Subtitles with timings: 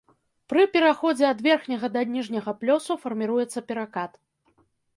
[0.53, 4.21] Пры пераходзе ад верхняга да ніжняга плёсу фарміруецца перакат.